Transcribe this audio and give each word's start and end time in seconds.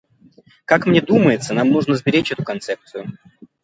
Как 0.65 0.87
мне 0.87 0.99
думается, 0.99 1.53
нам 1.53 1.69
нужно 1.69 1.93
сберечь 1.93 2.31
эту 2.31 2.43
концепцию. 2.43 3.19